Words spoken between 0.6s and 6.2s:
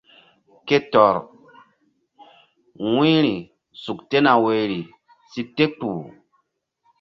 Ké tɔr wu̧yri suk tena woyri si te kpuh.